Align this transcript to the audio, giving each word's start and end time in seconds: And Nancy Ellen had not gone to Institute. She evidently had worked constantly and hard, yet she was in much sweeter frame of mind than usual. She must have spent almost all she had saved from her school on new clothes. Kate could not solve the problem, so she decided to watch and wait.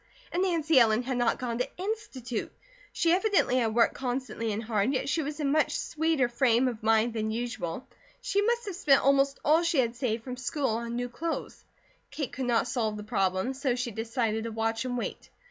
And 0.31 0.41
Nancy 0.41 0.79
Ellen 0.79 1.03
had 1.03 1.17
not 1.19 1.37
gone 1.37 1.59
to 1.59 1.77
Institute. 1.77 2.51
She 2.91 3.11
evidently 3.11 3.57
had 3.57 3.75
worked 3.75 3.93
constantly 3.93 4.51
and 4.51 4.63
hard, 4.63 4.91
yet 4.93 5.07
she 5.09 5.21
was 5.21 5.39
in 5.39 5.51
much 5.51 5.77
sweeter 5.77 6.27
frame 6.27 6.67
of 6.67 6.81
mind 6.81 7.13
than 7.13 7.29
usual. 7.29 7.87
She 8.19 8.41
must 8.41 8.65
have 8.65 8.75
spent 8.75 9.03
almost 9.03 9.37
all 9.45 9.61
she 9.61 9.77
had 9.77 9.95
saved 9.95 10.23
from 10.23 10.37
her 10.37 10.41
school 10.41 10.69
on 10.69 10.95
new 10.95 11.07
clothes. 11.07 11.63
Kate 12.09 12.31
could 12.33 12.45
not 12.47 12.67
solve 12.67 12.97
the 12.97 13.03
problem, 13.03 13.53
so 13.53 13.75
she 13.75 13.91
decided 13.91 14.45
to 14.45 14.51
watch 14.51 14.85
and 14.85 14.97
wait. 14.97 15.29